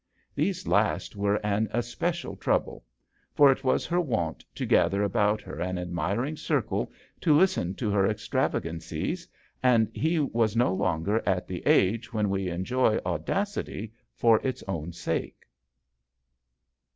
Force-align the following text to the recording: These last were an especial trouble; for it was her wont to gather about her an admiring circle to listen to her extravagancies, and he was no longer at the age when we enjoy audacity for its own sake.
These 0.33 0.65
last 0.67 1.15
were 1.15 1.35
an 1.45 1.69
especial 1.71 2.35
trouble; 2.35 2.83
for 3.35 3.51
it 3.51 3.63
was 3.63 3.85
her 3.85 4.01
wont 4.01 4.43
to 4.55 4.65
gather 4.65 5.03
about 5.03 5.41
her 5.43 5.59
an 5.59 5.77
admiring 5.77 6.35
circle 6.37 6.91
to 7.19 7.35
listen 7.37 7.75
to 7.75 7.91
her 7.91 8.07
extravagancies, 8.09 9.27
and 9.61 9.91
he 9.93 10.17
was 10.19 10.55
no 10.55 10.73
longer 10.73 11.21
at 11.23 11.47
the 11.47 11.61
age 11.67 12.11
when 12.11 12.31
we 12.31 12.49
enjoy 12.49 12.97
audacity 13.05 13.93
for 14.15 14.39
its 14.39 14.63
own 14.67 14.91
sake. 14.91 15.45